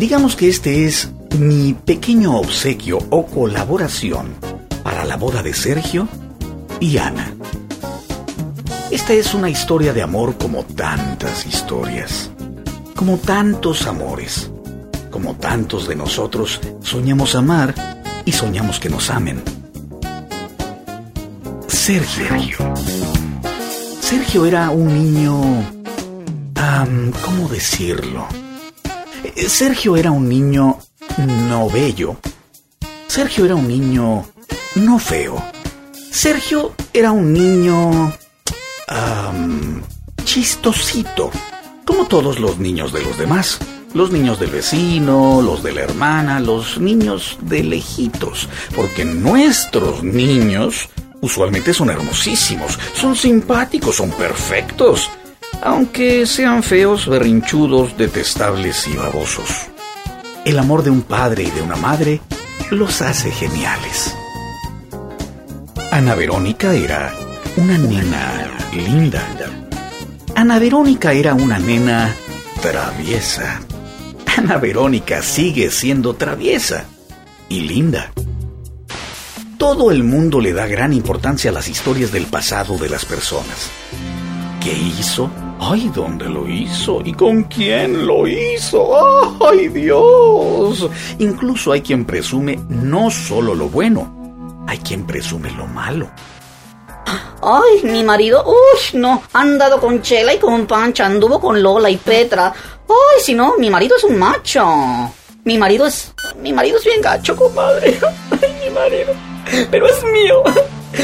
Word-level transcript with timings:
Digamos 0.00 0.34
que 0.34 0.48
este 0.48 0.86
es 0.86 1.10
mi 1.38 1.74
pequeño 1.74 2.38
obsequio 2.38 2.96
o 3.10 3.26
colaboración 3.26 4.34
para 4.82 5.04
la 5.04 5.18
boda 5.18 5.42
de 5.42 5.52
Sergio 5.52 6.08
y 6.80 6.96
Ana. 6.96 7.34
Esta 8.90 9.12
es 9.12 9.34
una 9.34 9.50
historia 9.50 9.92
de 9.92 10.00
amor 10.00 10.38
como 10.38 10.64
tantas 10.64 11.44
historias, 11.44 12.30
como 12.96 13.18
tantos 13.18 13.86
amores, 13.86 14.50
como 15.10 15.34
tantos 15.34 15.86
de 15.86 15.96
nosotros 15.96 16.62
soñamos 16.82 17.34
amar 17.34 17.74
y 18.24 18.32
soñamos 18.32 18.80
que 18.80 18.88
nos 18.88 19.10
amen. 19.10 19.42
Sergio. 21.68 22.72
Sergio 24.00 24.46
era 24.46 24.70
un 24.70 24.94
niño... 24.94 25.42
¿Cómo 27.22 27.48
decirlo? 27.50 28.26
Sergio 29.48 29.96
era 29.96 30.10
un 30.10 30.28
niño 30.28 30.78
no 31.48 31.68
bello. 31.70 32.16
Sergio 33.06 33.44
era 33.44 33.54
un 33.54 33.68
niño 33.68 34.24
no 34.76 34.98
feo. 34.98 35.42
Sergio 36.10 36.74
era 36.92 37.12
un 37.12 37.32
niño... 37.32 38.12
chistosito, 40.24 41.30
como 41.84 42.06
todos 42.06 42.38
los 42.38 42.58
niños 42.58 42.92
de 42.92 43.02
los 43.02 43.18
demás. 43.18 43.58
Los 43.94 44.12
niños 44.12 44.38
del 44.38 44.50
vecino, 44.50 45.42
los 45.42 45.64
de 45.64 45.72
la 45.72 45.80
hermana, 45.80 46.38
los 46.38 46.78
niños 46.78 47.38
de 47.40 47.64
lejitos. 47.64 48.48
Porque 48.76 49.04
nuestros 49.04 50.04
niños 50.04 50.88
usualmente 51.20 51.74
son 51.74 51.90
hermosísimos, 51.90 52.78
son 52.94 53.16
simpáticos, 53.16 53.96
son 53.96 54.10
perfectos 54.10 55.10
aunque 55.62 56.26
sean 56.26 56.62
feos, 56.62 57.06
berrinchudos, 57.06 57.96
detestables 57.96 58.86
y 58.88 58.96
babosos. 58.96 59.48
El 60.44 60.58
amor 60.58 60.82
de 60.82 60.90
un 60.90 61.02
padre 61.02 61.44
y 61.44 61.50
de 61.50 61.62
una 61.62 61.76
madre 61.76 62.20
los 62.70 63.02
hace 63.02 63.30
geniales. 63.30 64.14
Ana 65.90 66.14
Verónica 66.14 66.72
era 66.72 67.12
una 67.56 67.76
nena 67.76 68.50
linda. 68.72 69.22
Ana 70.34 70.58
Verónica 70.58 71.12
era 71.12 71.34
una 71.34 71.58
nena 71.58 72.14
traviesa. 72.62 73.60
Ana 74.36 74.56
Verónica 74.56 75.20
sigue 75.22 75.70
siendo 75.70 76.14
traviesa 76.14 76.84
y 77.48 77.62
linda. 77.62 78.12
Todo 79.58 79.90
el 79.90 80.04
mundo 80.04 80.40
le 80.40 80.54
da 80.54 80.66
gran 80.66 80.94
importancia 80.94 81.50
a 81.50 81.54
las 81.54 81.68
historias 81.68 82.12
del 82.12 82.26
pasado 82.26 82.78
de 82.78 82.88
las 82.88 83.04
personas. 83.04 83.70
¿Qué 84.62 84.72
hizo? 84.72 85.30
Ay, 85.72 85.88
¿dónde 85.94 86.28
lo 86.28 86.48
hizo? 86.48 87.00
¿Y 87.04 87.12
con 87.12 87.44
quién 87.44 88.04
lo 88.04 88.26
hizo? 88.26 88.90
¡Ay, 89.40 89.68
Dios! 89.68 90.88
Incluso 91.20 91.70
hay 91.70 91.80
quien 91.80 92.04
presume 92.04 92.58
no 92.68 93.08
solo 93.08 93.54
lo 93.54 93.68
bueno, 93.68 94.64
hay 94.66 94.78
quien 94.78 95.06
presume 95.06 95.48
lo 95.52 95.68
malo. 95.68 96.10
Ay, 97.40 97.84
mi 97.84 98.02
marido, 98.02 98.42
uy, 98.48 98.98
no, 98.98 99.22
ha 99.32 99.40
andado 99.40 99.78
con 99.78 100.02
Chela 100.02 100.34
y 100.34 100.38
con 100.38 100.66
Pancha, 100.66 101.06
anduvo 101.06 101.40
con 101.40 101.62
Lola 101.62 101.88
y 101.88 101.98
Petra. 101.98 102.52
Ay, 102.88 103.20
si 103.22 103.34
no, 103.34 103.54
mi 103.56 103.70
marido 103.70 103.96
es 103.96 104.02
un 104.02 104.18
macho. 104.18 104.66
Mi 105.44 105.56
marido 105.56 105.86
es, 105.86 106.12
mi 106.42 106.52
marido 106.52 106.78
es 106.78 106.84
bien 106.84 107.00
gacho, 107.00 107.36
comadre. 107.36 107.96
Ay, 108.42 108.56
mi 108.64 108.74
marido. 108.74 109.12
Pero 109.70 109.86
es 109.86 110.02
mío. 110.02 110.42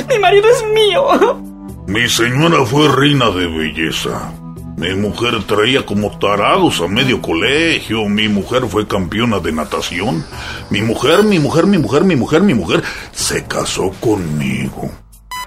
Mi 0.08 0.18
marido 0.18 0.48
es 0.48 0.64
mío. 0.74 1.40
Mi 1.86 2.08
señora 2.08 2.66
fue 2.66 2.88
reina 2.88 3.30
de 3.30 3.46
belleza. 3.46 4.32
Mi 4.76 4.94
mujer 4.94 5.42
traía 5.46 5.86
como 5.86 6.18
tarados 6.18 6.82
a 6.82 6.86
medio 6.86 7.22
colegio. 7.22 8.06
Mi 8.10 8.28
mujer 8.28 8.66
fue 8.68 8.86
campeona 8.86 9.38
de 9.38 9.50
natación. 9.50 10.22
Mi 10.68 10.82
mujer, 10.82 11.22
mi 11.22 11.38
mujer, 11.38 11.66
mi 11.66 11.78
mujer, 11.78 12.04
mi 12.04 12.14
mujer, 12.14 12.42
mi 12.42 12.52
mujer 12.52 12.82
se 13.10 13.44
casó 13.44 13.90
conmigo. 14.00 14.90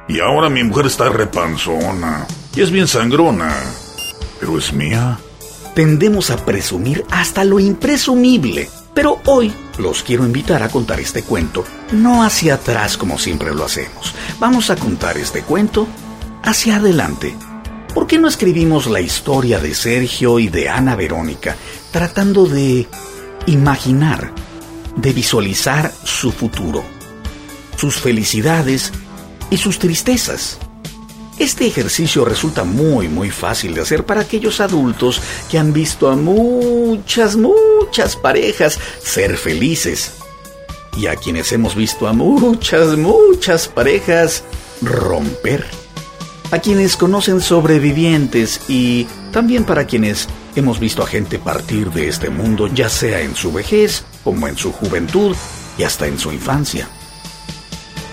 Y 0.08 0.20
ahora 0.20 0.50
mi 0.50 0.64
mujer 0.64 0.88
está 0.88 1.10
repanzona. 1.10 2.26
Y 2.56 2.62
es 2.62 2.72
bien 2.72 2.88
sangrona. 2.88 3.56
Pero 4.40 4.58
es 4.58 4.74
mía. 4.74 5.20
Tendemos 5.76 6.32
a 6.32 6.44
presumir 6.44 7.06
hasta 7.12 7.44
lo 7.44 7.60
impresumible. 7.60 8.68
Pero 8.96 9.22
hoy 9.26 9.54
los 9.78 10.02
quiero 10.02 10.26
invitar 10.26 10.64
a 10.64 10.70
contar 10.70 11.00
este 11.00 11.22
cuento, 11.22 11.64
no 11.92 12.24
hacia 12.24 12.56
atrás 12.56 12.98
como 12.98 13.20
siempre 13.20 13.54
lo 13.54 13.64
hacemos. 13.64 14.16
Vamos 14.40 14.72
a 14.72 14.76
contar 14.76 15.20
este 15.20 15.44
cuento 15.44 15.88
hacia 16.44 16.78
adelante 16.78 17.36
¿Por 17.94 18.06
qué 18.06 18.20
no 18.20 18.28
escribimos 18.28 18.86
la 18.86 19.02
historia 19.02 19.60
de 19.60 19.74
Sergio 19.74 20.38
y 20.38 20.48
de 20.48 20.70
Ana 20.70 20.96
Verónica 20.96 21.56
tratando 21.92 22.46
de 22.46 22.88
imaginar, 23.48 24.32
de 24.96 25.12
visualizar 25.12 25.92
su 26.04 26.32
futuro, 26.32 26.84
sus 27.76 27.96
felicidades 27.96 28.92
y 29.50 29.58
sus 29.58 29.80
tristezas? 29.80 30.60
Este 31.40 31.66
ejercicio 31.66 32.26
resulta 32.26 32.64
muy 32.64 33.08
muy 33.08 33.32
fácil 33.32 33.74
de 33.74 33.82
hacer 33.82 34.06
para 34.06 34.22
aquellos 34.22 34.60
adultos 34.60 35.20
que 35.50 35.58
han 35.58 35.74
visto 35.74 36.10
a 36.10 36.16
muchas, 36.16 37.38
muchas 37.38 38.16
parejas 38.16 38.78
ser 39.04 39.36
felices 39.36 40.12
y 40.96 41.08
a 41.08 41.16
quienes 41.16 41.52
hemos 41.54 41.76
visto 41.76 42.08
a 42.08 42.14
muchas, 42.14 42.98
muchas 42.98 43.68
parejas 43.68 44.44
romper 44.82 45.66
a 46.52 46.60
quienes 46.60 46.98
conocen 46.98 47.42
sobrevivientes 47.42 48.62
y 48.68 49.08
también 49.32 49.64
para 49.64 49.86
quienes 49.86 50.28
hemos 50.56 50.80
visto 50.80 51.04
a 51.04 51.08
gente 51.08 51.40
partir 51.40 51.92
de 51.92 52.08
este 52.08 52.30
mundo, 52.30 52.68
ya 52.68 52.90
sea 52.90 53.22
en 53.22 53.36
su 53.36 53.52
vejez, 53.52 54.04
como 54.24 54.48
en 54.48 54.58
su 54.58 54.72
juventud 54.72 55.36
y 55.78 55.84
hasta 55.84 56.08
en 56.08 56.18
su 56.18 56.32
infancia. 56.32 56.88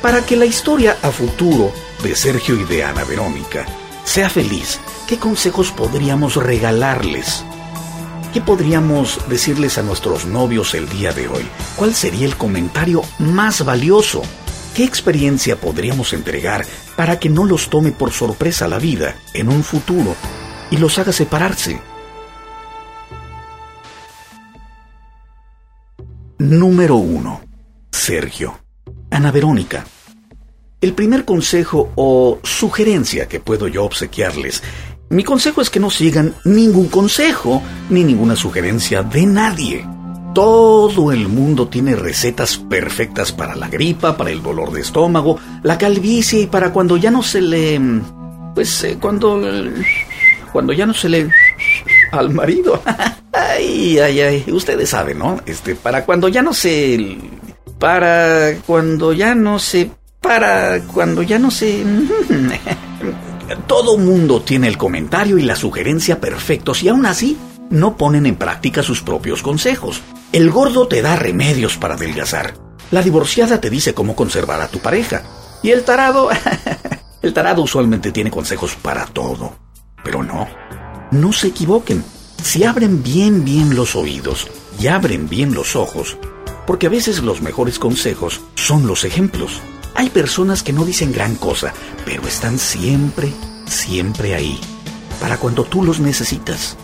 Para 0.03 0.25
que 0.25 0.37
la 0.37 0.45
historia 0.45 0.99
a 1.03 1.11
futuro 1.11 1.73
de 2.03 2.15
Sergio 2.15 2.55
y 2.55 2.65
de 2.65 2.85
Ana 2.85 3.05
Verónica 3.05 3.67
sea 4.05 4.29
feliz, 4.29 4.79
¿qué 5.09 5.19
consejos 5.19 5.73
podríamos 5.73 6.37
regalarles? 6.37 7.45
¿Qué 8.33 8.41
podríamos 8.43 9.19
decirles 9.29 9.79
a 9.79 9.83
nuestros 9.83 10.27
novios 10.27 10.75
el 10.75 10.89
día 10.91 11.13
de 11.13 11.27
hoy? 11.27 11.49
¿Cuál 11.75 11.95
sería 11.95 12.27
el 12.27 12.37
comentario 12.37 13.03
más 13.19 13.65
valioso? 13.65 14.23
¿Qué 14.77 14.85
experiencia 14.85 15.57
podríamos 15.57 16.13
entregar 16.13 16.67
para 16.97 17.19
que 17.19 17.31
no 17.31 17.47
los 17.47 17.71
tome 17.71 17.93
por 17.93 18.13
sorpresa 18.13 18.69
la 18.69 18.79
vida 18.79 19.17
en 19.33 19.49
un 19.49 19.65
futuro 19.65 20.15
y 20.71 20.77
los 20.77 20.99
haga 20.99 21.13
separarse? 21.13 21.81
Número 26.37 26.97
1. 26.97 27.41
Sergio. 27.91 28.61
Ana 29.11 29.33
Verónica. 29.33 29.87
El 30.83 30.93
primer 30.93 31.25
consejo 31.25 31.93
o 31.95 32.39
sugerencia 32.43 33.29
que 33.29 33.41
puedo 33.41 33.69
yo 33.69 33.83
obsequiarles, 33.83 34.63
mi 35.09 35.25
consejo 35.25 35.63
es 35.63 35.71
que 35.71 35.81
no 35.81 35.89
sigan 35.89 36.35
ningún 36.45 36.89
consejo 36.89 37.63
ni 37.89 38.05
ninguna 38.05 38.37
sugerencia 38.37 39.03
de 39.03 39.25
nadie. 39.25 39.96
Todo 40.37 41.13
el 41.13 41.29
mundo 41.29 41.67
tiene 41.69 41.97
recetas 41.97 42.59
perfectas 42.59 43.33
para 43.33 43.57
la 43.57 43.69
gripa, 43.69 44.19
para 44.19 44.29
el 44.29 44.43
dolor 44.43 44.71
de 44.71 44.83
estómago, 44.83 45.39
la 45.63 45.79
calvicie 45.79 46.41
y 46.41 46.47
para 46.47 46.75
cuando 46.75 46.99
ya 46.99 47.11
no 47.11 47.23
se 47.23 47.41
le... 47.41 47.81
Pues 48.55 48.85
eh, 48.85 48.99
cuando... 49.01 49.41
Cuando 50.53 50.75
ya 50.75 50.85
no 50.85 50.93
se 50.93 51.09
le... 51.09 51.31
Al 52.13 52.35
marido. 52.35 52.83
ay, 53.33 53.99
ay, 53.99 54.21
ay. 54.21 54.45
Ustedes 54.53 54.91
saben, 54.91 55.21
¿no? 55.21 55.41
Este, 55.47 55.75
para 55.75 56.05
cuando 56.05 56.29
ya 56.29 56.43
no 56.43 56.53
se... 56.53 57.17
Para 57.79 58.59
cuando 58.67 59.15
ya 59.15 59.35
no 59.35 59.59
se... 59.59 59.91
Para 60.21 60.83
cuando 60.83 61.23
ya 61.23 61.39
no 61.39 61.51
se... 61.51 61.83
Todo 63.67 63.97
mundo 63.97 64.43
tiene 64.43 64.69
el 64.69 64.77
comentario 64.77 65.39
y 65.39 65.45
la 65.45 65.57
sugerencia 65.57 66.21
perfectos 66.21 66.83
y 66.83 66.89
aún 66.89 67.07
así 67.07 67.39
no 67.71 67.97
ponen 67.97 68.27
en 68.27 68.37
práctica 68.37 68.83
sus 68.83 69.01
propios 69.01 69.43
consejos. 69.43 70.03
El 70.37 70.51
gordo 70.51 70.87
te 70.87 71.01
da 71.01 71.17
remedios 71.17 71.79
para 71.79 71.95
adelgazar. 71.95 72.53
La 72.91 73.01
divorciada 73.01 73.59
te 73.59 73.71
dice 73.71 73.95
cómo 73.95 74.15
conservar 74.15 74.61
a 74.61 74.69
tu 74.69 74.81
pareja. 74.81 75.23
Y 75.63 75.71
el 75.71 75.83
tarado... 75.83 76.29
el 77.23 77.33
tarado 77.33 77.63
usualmente 77.63 78.13
tiene 78.13 78.31
consejos 78.31 78.75
para 78.75 79.07
todo. 79.07 79.57
Pero 80.05 80.23
no. 80.23 80.47
no 81.11 81.33
se 81.33 81.47
equivoquen. 81.47 82.05
Si 82.45 82.65
abren 82.65 83.03
bien, 83.03 83.47
bien 83.47 83.75
los 83.75 83.97
oídos 83.97 84.47
y 84.79 84.89
abren 84.89 85.27
bien 85.27 85.55
los 85.55 85.75
ojos, 85.75 86.19
porque 86.67 86.89
a 86.89 86.91
veces 86.91 87.23
los 87.23 87.41
mejores 87.41 87.79
consejos 87.79 88.43
son 88.57 88.87
los 88.87 89.05
ejemplos. 89.05 89.63
Hay 89.95 90.11
personas 90.11 90.63
que 90.63 90.75
no 90.75 90.85
dicen 90.85 91.15
gran 91.15 91.37
cosa, 91.37 91.73
pero 92.05 92.29
están 92.29 92.59
siempre, 92.59 93.33
siempre 93.65 94.35
ahí, 94.35 94.61
para 95.19 95.39
cuando 95.39 95.65
tú 95.65 95.83
los 95.83 95.99
necesitas. 95.99 96.77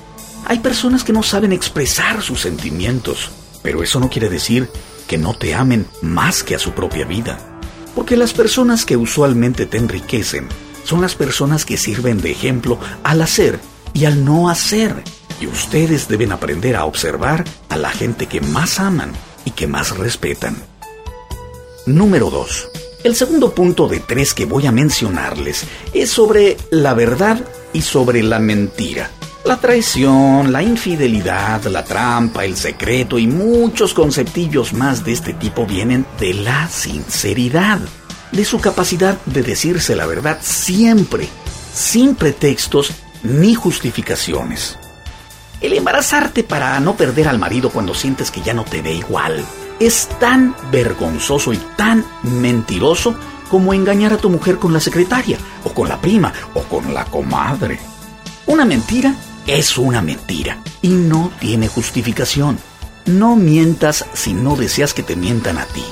Hay 0.46 0.60
personas 0.60 1.04
que 1.04 1.12
no 1.12 1.22
saben 1.22 1.52
expresar 1.52 2.22
sus 2.22 2.40
sentimientos, 2.40 3.30
pero 3.62 3.82
eso 3.82 4.00
no 4.00 4.10
quiere 4.10 4.28
decir 4.28 4.68
que 5.06 5.18
no 5.18 5.34
te 5.34 5.54
amen 5.54 5.86
más 6.00 6.42
que 6.42 6.54
a 6.54 6.58
su 6.58 6.72
propia 6.72 7.04
vida. 7.04 7.38
Porque 7.94 8.16
las 8.16 8.32
personas 8.32 8.84
que 8.84 8.96
usualmente 8.96 9.66
te 9.66 9.78
enriquecen 9.78 10.48
son 10.84 11.00
las 11.00 11.14
personas 11.14 11.64
que 11.64 11.76
sirven 11.76 12.20
de 12.20 12.32
ejemplo 12.32 12.78
al 13.02 13.22
hacer 13.22 13.60
y 13.92 14.04
al 14.06 14.24
no 14.24 14.48
hacer. 14.48 15.02
Y 15.40 15.46
ustedes 15.46 16.08
deben 16.08 16.32
aprender 16.32 16.76
a 16.76 16.84
observar 16.84 17.44
a 17.68 17.76
la 17.76 17.90
gente 17.90 18.26
que 18.26 18.40
más 18.40 18.80
aman 18.80 19.12
y 19.44 19.50
que 19.50 19.66
más 19.66 19.96
respetan. 19.96 20.56
Número 21.86 22.30
2. 22.30 22.68
El 23.04 23.16
segundo 23.16 23.52
punto 23.52 23.88
de 23.88 23.98
tres 23.98 24.32
que 24.32 24.44
voy 24.44 24.66
a 24.66 24.72
mencionarles 24.72 25.64
es 25.92 26.10
sobre 26.10 26.56
la 26.70 26.94
verdad 26.94 27.44
y 27.72 27.82
sobre 27.82 28.22
la 28.22 28.38
mentira. 28.38 29.10
La 29.44 29.56
traición, 29.56 30.52
la 30.52 30.62
infidelidad, 30.62 31.64
la 31.64 31.82
trampa, 31.84 32.44
el 32.44 32.56
secreto 32.56 33.18
y 33.18 33.26
muchos 33.26 33.92
conceptillos 33.92 34.72
más 34.72 35.04
de 35.04 35.12
este 35.12 35.32
tipo 35.32 35.66
vienen 35.66 36.06
de 36.20 36.32
la 36.32 36.68
sinceridad, 36.68 37.80
de 38.30 38.44
su 38.44 38.60
capacidad 38.60 39.20
de 39.26 39.42
decirse 39.42 39.96
la 39.96 40.06
verdad 40.06 40.38
siempre, 40.40 41.28
sin 41.74 42.14
pretextos 42.14 42.92
ni 43.24 43.54
justificaciones. 43.54 44.78
El 45.60 45.72
embarazarte 45.72 46.44
para 46.44 46.78
no 46.78 46.94
perder 46.94 47.26
al 47.26 47.40
marido 47.40 47.70
cuando 47.70 47.94
sientes 47.94 48.30
que 48.30 48.42
ya 48.42 48.54
no 48.54 48.64
te 48.64 48.80
ve 48.80 48.94
igual 48.94 49.44
es 49.80 50.08
tan 50.20 50.54
vergonzoso 50.70 51.52
y 51.52 51.56
tan 51.76 52.04
mentiroso 52.22 53.16
como 53.48 53.74
engañar 53.74 54.12
a 54.12 54.18
tu 54.18 54.30
mujer 54.30 54.58
con 54.58 54.72
la 54.72 54.78
secretaria, 54.78 55.36
o 55.64 55.74
con 55.74 55.88
la 55.88 56.00
prima, 56.00 56.32
o 56.54 56.62
con 56.62 56.94
la 56.94 57.04
comadre. 57.06 57.80
Una 58.46 58.64
mentira 58.64 59.14
es 59.46 59.76
una 59.76 60.02
mentira 60.02 60.58
y 60.82 60.88
no 60.88 61.30
tiene 61.40 61.68
justificación. 61.68 62.58
No 63.06 63.34
mientas 63.34 64.04
si 64.12 64.32
no 64.32 64.54
deseas 64.54 64.94
que 64.94 65.02
te 65.02 65.16
mientan 65.16 65.58
a 65.58 65.64
ti. 65.66 65.84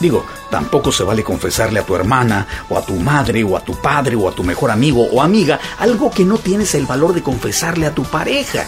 Digo, 0.00 0.24
tampoco 0.50 0.92
se 0.92 1.02
vale 1.02 1.24
confesarle 1.24 1.80
a 1.80 1.84
tu 1.84 1.94
hermana, 1.96 2.46
o 2.68 2.78
a 2.78 2.82
tu 2.86 2.94
madre, 2.94 3.42
o 3.44 3.56
a 3.56 3.60
tu 3.60 3.74
padre, 3.74 4.16
o 4.16 4.28
a 4.28 4.32
tu 4.32 4.44
mejor 4.44 4.70
amigo 4.70 5.02
o 5.02 5.20
amiga 5.20 5.58
algo 5.78 6.10
que 6.10 6.24
no 6.24 6.38
tienes 6.38 6.74
el 6.74 6.86
valor 6.86 7.12
de 7.12 7.22
confesarle 7.22 7.86
a 7.86 7.94
tu 7.94 8.04
pareja. 8.04 8.64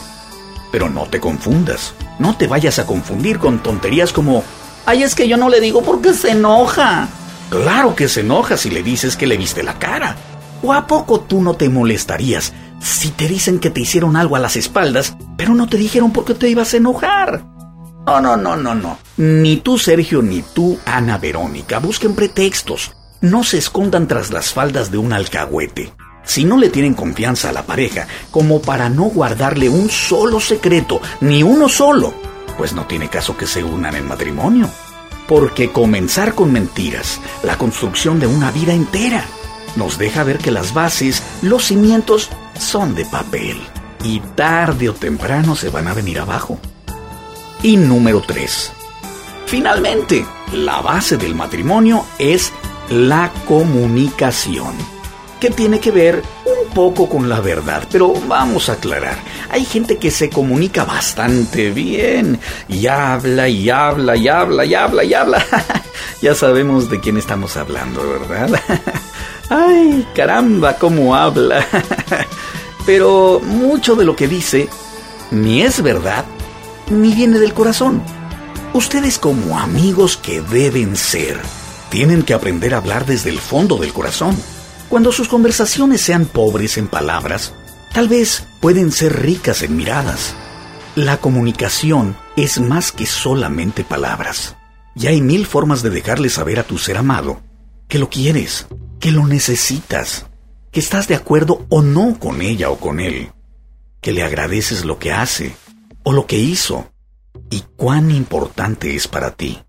Pero 0.73 0.91
no 0.91 1.07
te 1.07 1.21
confundas, 1.21 1.95
no 2.19 2.37
te 2.37 2.47
vayas 2.47 2.79
a 2.79 2.87
confundir 2.87 3.39
con 3.39 3.63
tonterías 3.63 4.13
como, 4.13 4.45
ay, 4.87 5.03
es 5.03 5.15
que 5.15 5.29
yo 5.29 5.37
no 5.37 5.49
le 5.49 5.61
digo 5.61 5.83
porque 5.83 6.13
se 6.13 6.33
enoja. 6.33 7.09
Claro 7.49 7.95
que 7.97 8.09
se 8.09 8.21
enoja 8.21 8.57
si 8.57 8.71
le 8.71 8.83
dices 8.83 9.17
que 9.17 9.27
le 9.27 9.37
viste 9.37 9.63
la 9.63 9.79
cara. 9.79 10.17
¿O 10.63 10.75
a 10.75 10.87
poco 10.87 11.21
tú 11.21 11.41
no 11.41 11.55
te 11.55 11.71
molestarías 11.71 12.53
si 12.81 13.11
te 13.11 13.29
dicen 13.29 13.59
que 13.59 13.71
te 13.71 13.81
hicieron 13.81 14.17
algo 14.17 14.37
a 14.37 14.41
las 14.41 14.57
espaldas, 14.57 15.17
pero 15.37 15.55
no 15.55 15.69
te 15.69 15.77
dijeron 15.77 16.13
por 16.13 16.25
qué 16.25 16.35
te 16.35 16.49
ibas 16.49 16.75
a 16.75 16.79
enojar? 16.79 17.45
No, 18.07 18.21
no, 18.21 18.37
no, 18.37 18.57
no, 18.57 18.75
no. 18.75 18.99
Ni 19.19 19.59
tú, 19.59 19.79
Sergio, 19.79 20.23
ni 20.23 20.43
tú, 20.43 20.79
Ana 20.87 21.19
Verónica, 21.19 21.79
busquen 21.79 22.15
pretextos. 22.15 22.93
No 23.21 23.45
se 23.45 23.59
escondan 23.59 24.09
tras 24.09 24.31
las 24.31 24.53
faldas 24.53 24.91
de 24.91 24.99
un 24.99 25.13
alcahuete. 25.13 25.93
Si 26.25 26.45
no 26.45 26.57
le 26.57 26.71
tienen 26.71 26.95
confianza 26.95 27.51
a 27.51 27.53
la 27.53 27.67
pareja, 27.67 28.07
como 28.31 28.63
para 28.63 28.89
no 28.89 29.05
guardarle 29.05 29.69
un 29.69 29.91
solo 29.91 30.41
secreto, 30.41 31.01
ni 31.21 31.43
uno 31.43 31.69
solo, 31.69 32.15
pues 32.57 32.73
no 32.73 32.87
tiene 32.87 33.09
caso 33.09 33.37
que 33.37 33.47
se 33.47 33.63
unan 33.63 33.95
en 33.95 34.09
matrimonio. 34.09 34.71
Porque 35.29 35.71
comenzar 35.71 36.35
con 36.35 36.53
mentiras, 36.53 37.21
la 37.43 37.57
construcción 37.59 38.19
de 38.19 38.27
una 38.27 38.51
vida 38.51 38.73
entera, 38.73 39.25
nos 39.77 39.99
deja 39.99 40.25
ver 40.25 40.39
que 40.39 40.51
las 40.51 40.75
bases, 40.75 41.23
los 41.43 41.67
cimientos, 41.67 42.31
son 42.61 42.95
de 42.95 43.05
papel. 43.05 43.61
Y 44.05 44.21
tarde 44.21 44.89
o 44.89 44.95
temprano 44.95 45.57
se 45.57 45.69
van 45.69 45.89
a 45.89 45.95
venir 45.95 46.21
abajo. 46.21 46.59
Y 47.63 47.77
número 47.77 48.23
3. 48.23 48.73
Finalmente, 49.47 50.25
la 50.53 50.81
base 50.81 51.17
del 51.17 51.35
matrimonio 51.35 52.07
es 52.19 52.53
la 52.89 53.33
comunicación, 53.47 54.75
que 55.41 55.51
tiene 55.51 55.81
que 55.81 55.91
ver 55.91 56.23
un 56.45 56.73
poco 56.73 57.09
con 57.09 57.29
la 57.29 57.41
verdad, 57.41 57.85
pero 57.91 58.15
vamos 58.27 58.69
a 58.69 58.75
aclarar. 58.75 59.17
Hay 59.51 59.65
gente 59.65 59.99
que 59.99 60.11
se 60.11 60.31
comunica 60.31 60.85
bastante 60.85 61.71
bien 61.71 62.39
y 62.69 62.87
habla 62.87 63.49
y 63.49 63.69
habla 63.71 64.17
y 64.17 64.29
habla 64.29 64.65
y 64.65 64.75
habla 64.75 65.05
y 65.05 65.15
habla. 65.15 65.45
ya 66.23 66.35
sabemos 66.35 66.89
de 66.89 67.01
quién 67.01 67.17
estamos 67.17 67.57
hablando, 67.57 68.09
¿verdad? 68.09 68.61
Ay, 69.51 70.07
caramba, 70.15 70.77
cómo 70.77 71.15
habla. 71.15 71.67
pero 72.93 73.39
mucho 73.39 73.95
de 73.95 74.05
lo 74.05 74.17
que 74.17 74.27
dice 74.27 74.69
ni 75.31 75.63
es 75.63 75.81
verdad 75.81 76.25
ni 76.91 77.15
viene 77.15 77.39
del 77.39 77.55
corazón. 77.55 78.03
Ustedes 78.75 79.17
como 79.17 79.61
amigos 79.61 80.17
que 80.17 80.41
deben 80.41 80.97
ser, 80.97 81.39
tienen 81.89 82.25
que 82.25 82.35
aprender 82.35 82.75
a 82.75 82.79
hablar 82.79 83.07
desde 83.07 83.31
el 83.31 83.39
fondo 83.39 83.77
del 83.77 83.93
corazón. 83.93 84.37
Cuando 84.89 85.13
sus 85.13 85.29
conversaciones 85.29 86.01
sean 86.01 86.25
pobres 86.27 86.79
en 86.79 86.89
palabras, 86.89 87.55
tal 87.93 88.09
vez 88.09 88.43
pueden 88.59 88.91
ser 88.91 89.23
ricas 89.23 89.63
en 89.63 89.77
miradas. 89.77 90.35
La 90.97 91.19
comunicación 91.19 92.17
es 92.35 92.59
más 92.59 92.91
que 92.91 93.07
solamente 93.07 93.85
palabras. 93.85 94.57
Y 94.97 95.07
hay 95.07 95.23
mil 95.23 95.47
formas 95.47 95.85
de 95.85 95.91
dejarle 95.91 96.29
saber 96.29 96.59
a 96.59 96.65
tu 96.65 96.77
ser 96.77 96.97
amado 96.97 97.41
que 97.87 98.01
lo 98.01 98.11
quieres, 98.11 98.67
que 98.99 99.13
lo 99.13 99.29
necesitas, 99.29 100.27
que 100.71 100.81
estás 100.81 101.09
de 101.09 101.15
acuerdo 101.15 101.67
o 101.69 101.83
no 101.83 102.19
con 102.19 102.43
ella 102.43 102.71
o 102.71 102.79
con 102.79 103.01
él, 103.01 103.33
que 104.01 104.13
le 104.13 104.23
agradeces 104.23 104.85
lo 104.85 104.99
que 104.99 105.13
hace 105.13 105.55
o 106.03 106.13
lo 106.13 106.27
que 106.27 106.39
hizo 106.39 106.91
y 107.51 107.65
cuán 107.77 108.11
importante 108.11 108.95
es 108.95 109.09
para 109.09 109.33
ti. 109.33 109.63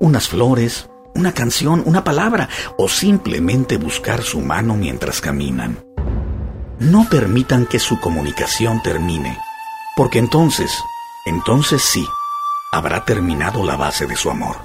Unas 0.00 0.28
flores, 0.28 0.88
una 1.14 1.32
canción, 1.32 1.82
una 1.84 2.04
palabra 2.04 2.48
o 2.78 2.88
simplemente 2.88 3.76
buscar 3.76 4.22
su 4.22 4.40
mano 4.40 4.74
mientras 4.74 5.20
caminan. 5.20 5.84
No 6.78 7.08
permitan 7.10 7.66
que 7.66 7.78
su 7.78 7.98
comunicación 8.00 8.80
termine, 8.82 9.36
porque 9.96 10.20
entonces, 10.20 10.72
entonces 11.26 11.82
sí, 11.82 12.06
habrá 12.72 13.04
terminado 13.04 13.64
la 13.64 13.76
base 13.76 14.06
de 14.06 14.16
su 14.16 14.30
amor. 14.30 14.56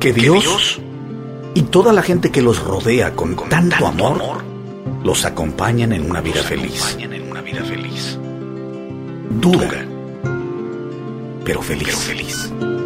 Que 0.00 0.12
Dios 0.12 0.80
y 1.54 1.62
toda 1.62 1.92
la 1.92 2.02
gente 2.02 2.30
que 2.30 2.40
los 2.40 2.62
rodea 2.62 3.14
con, 3.14 3.34
tanto, 3.48 3.86
amor, 3.86 4.44
los 5.02 5.24
acompañan 5.24 5.92
en 5.92 6.08
una 6.08 6.20
vida 6.20 6.42
feliz. 6.42 6.96
Dura, 9.40 9.86
pero 11.44 11.62
feliz. 11.62 11.88
Pero 11.88 11.98
feliz. 11.98 12.77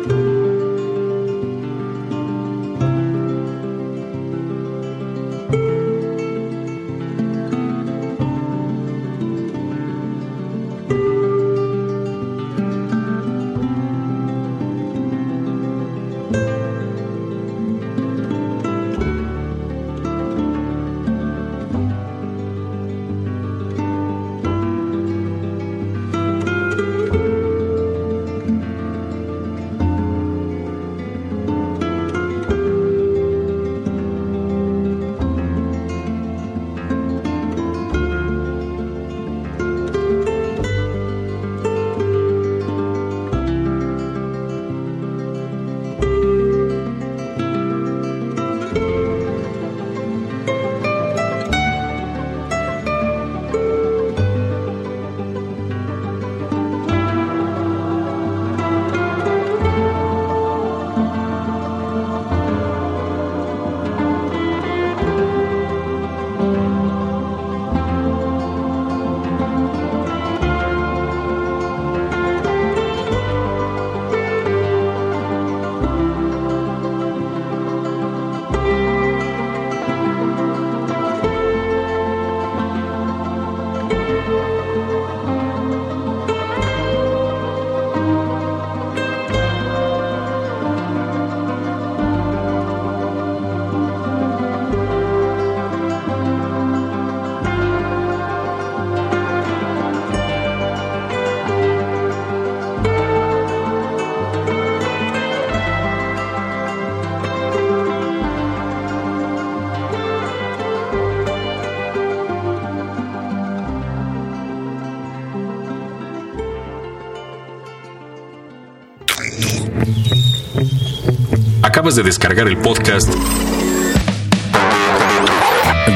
Acabas 121.83 121.97
de 121.97 122.05
descargar 122.05 122.47
el 122.47 122.59
podcast 122.59 123.13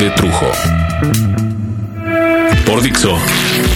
de 0.01 0.11
Trujo 0.17 0.51
por 2.67 2.83
Dixo 2.83 3.17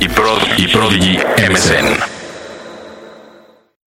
y, 0.00 0.09
Prod 0.09 0.40
y 0.59 0.67
Prodigy 0.67 1.19
MSN. 1.49 2.20